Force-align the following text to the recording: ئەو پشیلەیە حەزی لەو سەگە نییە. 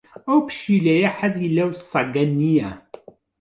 ئەو 0.27 0.39
پشیلەیە 0.47 1.09
حەزی 1.17 1.53
لەو 1.57 1.69
سەگە 1.89 2.25
نییە. 2.39 2.71